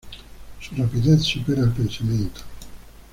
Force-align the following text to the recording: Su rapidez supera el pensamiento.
Su 0.59 0.73
rapidez 0.75 1.21
supera 1.21 1.61
el 1.61 1.73
pensamiento. 1.73 2.41